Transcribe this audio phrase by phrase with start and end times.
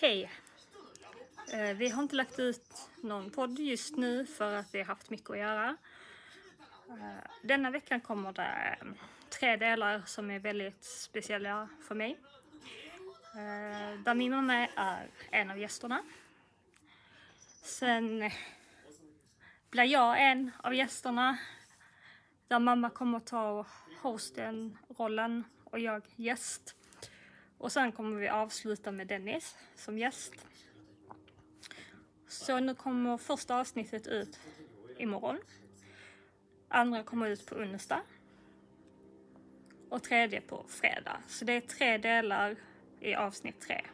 [0.00, 0.30] Hej!
[1.52, 5.10] Eh, vi har inte lagt ut någon podd just nu för att vi har haft
[5.10, 5.76] mycket att göra.
[6.88, 8.86] Eh, denna veckan kommer det eh,
[9.28, 12.18] tre delar som är väldigt speciella för mig.
[14.04, 16.02] Där min mamma är en av gästerna.
[17.62, 18.30] Sen
[19.70, 21.38] blir jag en av gästerna.
[22.48, 23.66] Där mamma kommer ta
[24.02, 26.74] hosten-rollen och jag gäst.
[27.58, 30.34] Och sen kommer vi avsluta med Dennis som gäst.
[32.28, 34.40] Så nu kommer första avsnittet ut
[34.96, 35.38] imorgon.
[36.68, 38.02] Andra kommer ut på onsdag.
[39.88, 41.20] Och tredje på fredag.
[41.28, 42.56] Så det är tre delar
[43.00, 43.84] i avsnitt tre.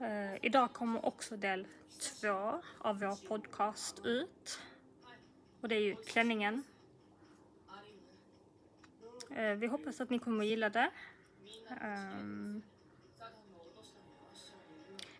[0.00, 1.66] Uh, idag kommer också del
[2.00, 4.60] två av vår podcast ut.
[5.60, 6.64] Och det är ju klänningen.
[9.30, 10.90] Uh, vi hoppas att ni kommer att gilla det.
[11.80, 12.62] Ehm,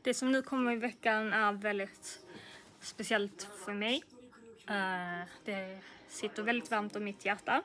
[0.03, 2.25] det som nu kommer i veckan är väldigt
[2.81, 4.03] speciellt för mig.
[4.69, 7.63] Eh, det sitter väldigt varmt om mitt hjärta.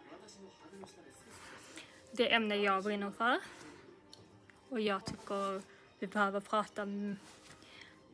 [2.12, 3.38] Det ämne jag brinner för.
[4.70, 5.62] Och jag tycker
[6.00, 6.86] vi behöver prata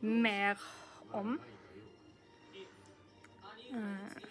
[0.00, 0.60] mer
[1.10, 1.38] om.
[3.70, 4.22] Eh,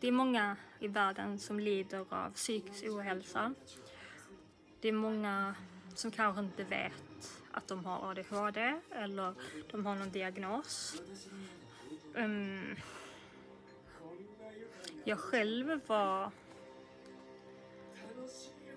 [0.00, 3.54] det är många i världen som lider av psykisk ohälsa.
[4.80, 5.54] Det är många
[5.94, 9.34] som kanske inte vet att de har ADHD eller
[9.70, 11.02] de har någon diagnos.
[12.14, 12.76] Um,
[15.04, 16.30] jag själv var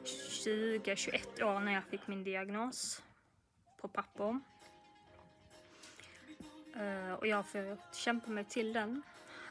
[0.06, 3.04] 20-21 år när jag fick min diagnos
[3.82, 4.40] på papper.
[6.78, 9.02] Uh, och jag har fått kämpa mig till den.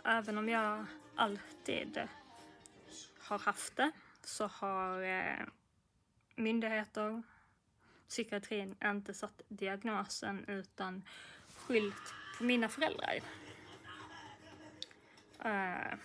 [0.05, 0.85] Även om jag
[1.17, 2.09] alltid
[3.19, 3.91] har haft det
[4.25, 5.47] så har uh,
[6.37, 7.23] myndigheter,
[8.09, 11.03] psykiatrin inte satt diagnosen utan
[11.57, 13.21] skyllt på mina föräldrar.
[15.45, 15.99] Eh,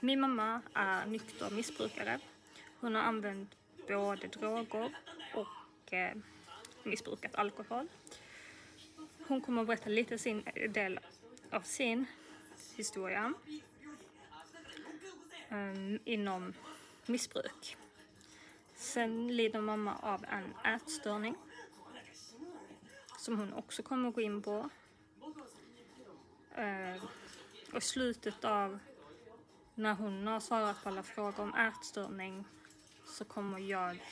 [0.00, 2.20] min mamma är nykter missbrukare.
[2.80, 3.56] Hon har använt
[3.88, 4.90] både droger
[5.34, 6.16] och eh,
[6.82, 7.88] missbrukat alkohol.
[9.26, 11.00] Hon kommer att berätta lite sin del
[11.50, 12.06] av sin
[12.76, 13.34] historia
[15.48, 16.54] um, inom
[17.06, 17.76] missbruk.
[18.78, 21.36] Sen lider mamma av en ätstörning
[23.18, 24.70] som hon också kommer att gå in på.
[26.54, 27.04] Eh,
[27.72, 28.78] och i slutet av
[29.74, 32.44] när hon har svarat på alla frågor om ätstörning
[33.06, 34.02] så kommer jag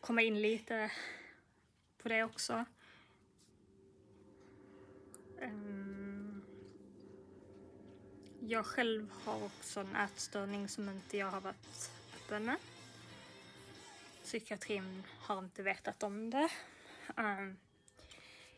[0.00, 0.92] komma in lite
[2.02, 2.64] på det också.
[5.38, 5.79] Eh,
[8.50, 12.56] jag själv har också en ätstörning som inte jag har varit öppen med.
[14.24, 16.48] Psykiatrin har inte vetat om det.
[17.16, 17.56] Um,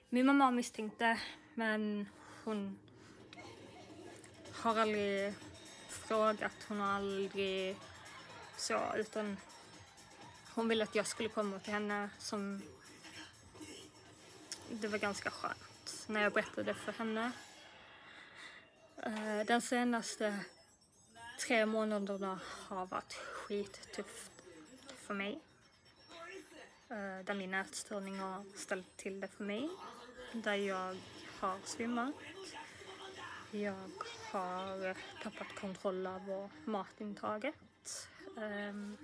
[0.08, 1.20] min mamma misstänkte
[1.54, 2.08] men
[2.44, 2.78] hon
[4.52, 5.34] har aldrig
[5.88, 7.76] frågat, hon har aldrig
[8.56, 9.36] så utan
[10.54, 12.62] hon ville att jag skulle komma till henne som
[14.70, 17.32] det var ganska skönt när jag berättade för henne.
[19.06, 20.44] Eh, den senaste
[21.40, 24.32] tre månaderna har varit skittufft
[24.94, 25.40] för mig.
[26.88, 29.68] Eh, där min ätstörning har ställt till det för mig.
[30.32, 30.96] Där jag
[31.40, 32.14] har svimmat.
[33.50, 33.90] Jag
[34.30, 38.08] har tappat kontroll över matintaget.
[38.38, 38.96] Ehm,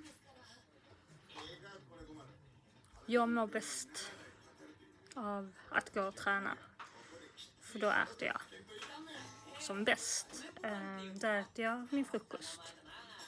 [3.06, 4.12] jag mår bäst
[5.14, 6.56] av att gå och träna.
[7.60, 8.40] För då äter jag
[9.68, 10.44] som bäst.
[10.62, 12.60] Eh, där äter jag min frukost.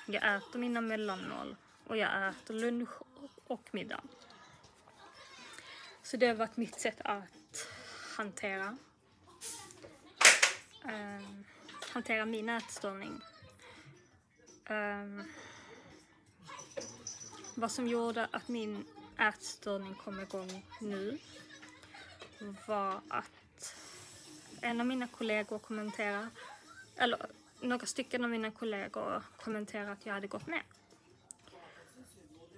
[0.07, 1.57] Jag äter mina mellanmål
[1.87, 2.91] och jag äter lunch
[3.47, 4.01] och middag.
[6.03, 7.67] Så det har varit mitt sätt att
[8.17, 8.77] hantera
[10.85, 11.45] ehm,
[11.93, 13.21] hantera min ätstörning.
[14.65, 15.23] Ehm,
[17.55, 18.85] vad som gjorde att min
[19.19, 21.19] ätstörning kom igång nu
[22.67, 23.40] var att
[24.63, 26.29] en av mina kollegor kommenterade,
[26.97, 27.27] eller
[27.61, 30.63] några stycken av mina kollegor kommenterade att jag hade gått ner.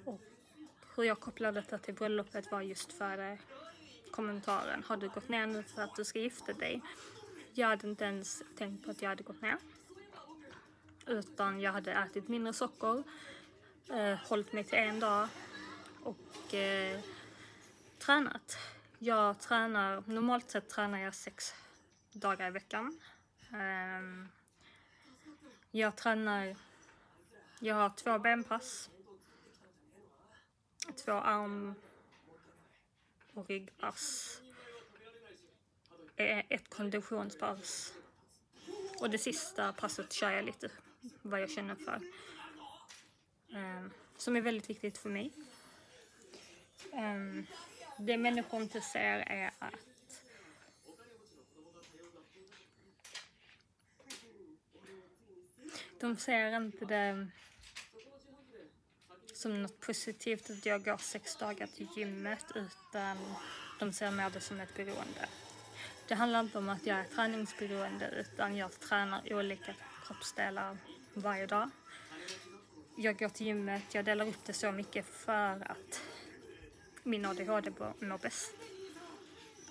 [0.05, 0.21] Och
[0.97, 3.39] hur jag kopplade detta till bröllopet var just före eh,
[4.11, 4.85] kommentaren.
[4.87, 6.81] Har du gått ner nu för att du ska gifta dig?
[7.55, 9.57] Jag hade inte ens tänkt på att jag hade gått ner.
[11.07, 13.03] Utan jag hade ätit mindre socker,
[13.91, 15.29] eh, hållit mig till en dag
[16.03, 17.01] och eh,
[17.99, 18.57] tränat.
[18.99, 21.55] Jag tränar, normalt sett tränar jag sex
[22.13, 23.01] dagar i veckan.
[23.53, 24.29] Ehm,
[25.71, 26.57] jag tränar,
[27.61, 28.91] jag har två benpass,
[31.05, 31.75] två arm,
[33.35, 34.39] och ryggpass
[36.49, 37.95] ett konditionspass.
[39.01, 40.71] Och det sista passet kör jag lite
[41.23, 42.01] vad jag känner för.
[43.49, 45.33] Um, som är väldigt viktigt för mig.
[46.93, 47.47] Um,
[47.99, 49.75] det människor inte ser är att
[56.03, 57.29] de ser inte det
[59.35, 63.17] som något positivt att jag går sex dagar till gymmet utan
[63.79, 65.29] de ser mer det som ett beroende.
[66.09, 69.75] Det handlar inte om att jag är träningsberoende utan jag tränar olika
[70.07, 70.79] kroppsdelar
[71.15, 71.71] varje dag.
[72.97, 76.03] Jag går till gymmet, jag delar upp det så mycket för att
[77.03, 78.55] min ADHD mår bäst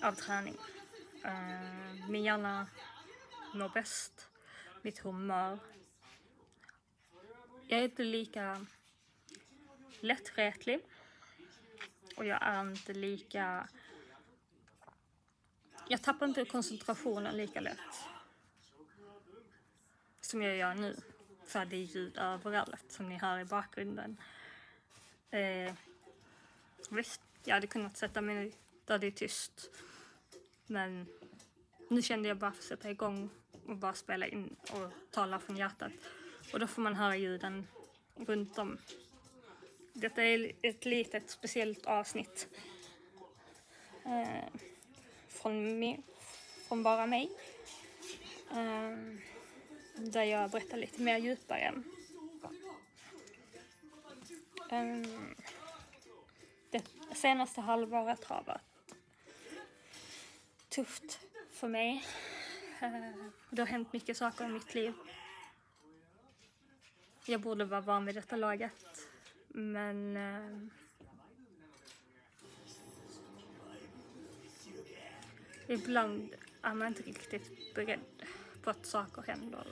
[0.02, 0.56] av träning.
[1.24, 2.66] Eh, min hjärna
[3.54, 4.28] mår bäst,
[4.82, 5.58] mitt humör.
[7.72, 8.66] Jag är inte lika
[10.00, 10.80] lättretlig
[12.16, 13.68] och jag är inte lika
[15.88, 17.78] jag tappar inte koncentrationen lika lätt.
[20.20, 20.96] Som jag gör nu.
[21.46, 24.16] För det är ljud överallt som ni hör i bakgrunden.
[25.30, 25.74] Eh,
[26.90, 28.52] visst, jag hade kunnat sätta mig
[28.84, 29.70] där det är tyst.
[30.66, 31.06] Men
[31.90, 33.30] nu kände jag bara för att sätta igång
[33.66, 35.92] och bara spela in och tala från hjärtat.
[36.52, 37.66] Och då får man höra ljuden
[38.14, 38.78] runt om.
[39.92, 42.48] Detta är ett litet speciellt avsnitt.
[44.04, 44.60] Eh,
[45.28, 46.02] från, mig,
[46.68, 47.30] från bara mig.
[48.50, 48.98] Eh,
[49.96, 51.82] där jag berättar lite mer djupare.
[54.70, 54.96] Eh,
[56.70, 56.84] det
[57.14, 58.94] senaste halvåret har varit
[60.68, 61.20] tufft
[61.50, 62.04] för mig.
[62.80, 62.92] Eh,
[63.50, 64.92] det har hänt mycket saker i mitt liv.
[67.26, 69.08] Jag borde vara van vid detta laget.
[69.48, 70.16] Men
[75.72, 78.00] Eh, ibland är man inte riktigt beredd
[78.62, 79.66] på att saker händer.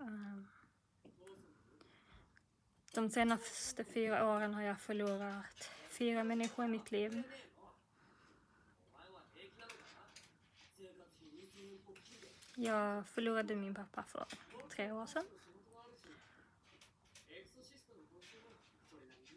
[0.00, 0.42] Eh,
[2.94, 7.22] de senaste fyra åren har jag förlorat fyra människor i mitt liv.
[12.54, 14.26] Jag förlorade min pappa för
[14.70, 15.24] tre år sedan.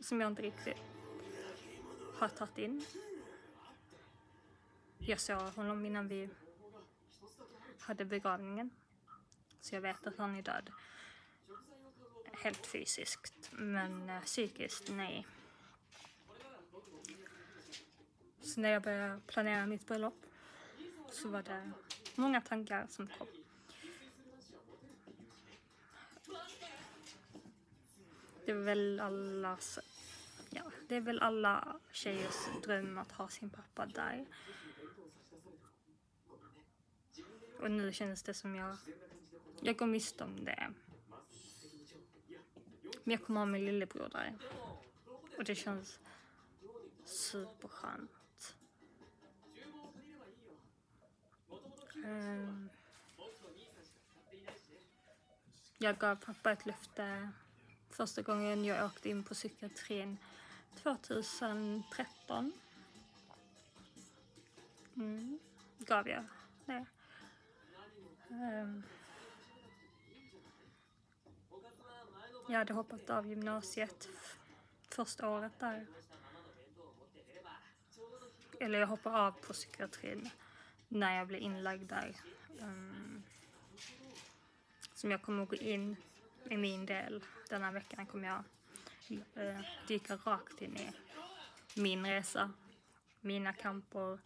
[0.01, 0.77] Som jag inte riktigt
[2.15, 2.85] har tagit in.
[4.97, 6.29] Jag såg honom innan vi
[7.79, 8.69] hade begravningen.
[9.61, 10.69] Så jag vet att han är död.
[12.31, 15.27] Helt fysiskt, men eh, psykiskt, nej.
[18.41, 20.25] Så när jag började planera mitt bröllop
[21.11, 21.71] så var det
[22.15, 23.27] många tankar som kom.
[28.45, 29.79] Det var väl allas,
[30.91, 34.25] det är väl alla tjejers dröm att ha sin pappa där.
[37.59, 38.77] Och nu känns det som jag,
[39.61, 40.73] jag går miste om det.
[43.03, 44.37] Men jag kommer ha min lillebror där.
[45.37, 45.99] Och det känns
[47.05, 48.55] superskönt.
[51.95, 52.69] Um,
[55.77, 57.29] jag gav pappa ett löfte
[57.89, 60.17] första gången jag åkte in på psykiatrin
[60.75, 62.53] 2013.
[64.95, 65.39] Mm,
[65.77, 66.23] gav jag
[66.65, 66.85] det.
[68.29, 68.83] Um,
[72.47, 74.09] jag hade hoppat av gymnasiet
[74.89, 75.85] första året där.
[78.59, 80.29] Eller jag hoppade av på psykiatrin
[80.87, 82.15] när jag blev inlagd där.
[82.59, 83.23] Um,
[84.93, 85.95] som jag kommer att gå in
[86.49, 88.43] i min del den här veckan kommer jag
[89.11, 90.91] Eh, dyka rakt in i
[91.75, 92.51] min resa,
[93.21, 94.19] mina kamper,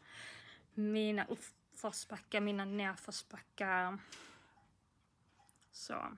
[0.73, 3.97] mina uppförsbackar, mina nedförsbackar.
[5.71, 6.17] Så.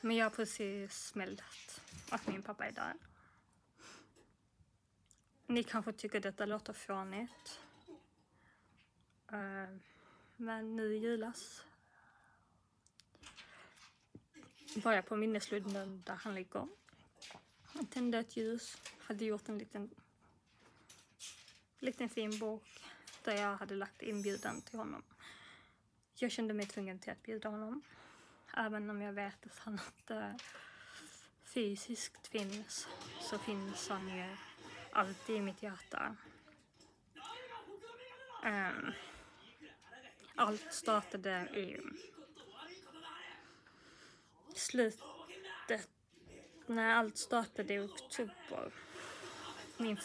[0.00, 1.80] Men jag har precis smält
[2.10, 2.98] att min pappa är död.
[5.46, 7.60] Ni kanske tycker detta låter fånigt.
[9.32, 9.76] Eh,
[10.36, 11.64] men nu i julas
[14.76, 16.68] var jag på minneslunden där han ligger.
[17.82, 19.90] Jag tände ett ljus, hade gjort en liten,
[21.78, 22.84] liten fin bok
[23.24, 25.02] där jag hade lagt inbjudan till honom.
[26.14, 27.82] Jag kände mig tvungen till att bjuda honom.
[28.56, 30.38] Även om jag vet att han inte
[31.44, 32.88] fysiskt finns
[33.20, 34.36] så finns han ju
[34.92, 36.16] alltid i mitt hjärta.
[38.44, 38.92] Um,
[40.34, 41.80] allt startade i
[44.54, 45.11] slutet,
[46.74, 48.72] när allt startade i oktober.
[49.76, 49.96] Min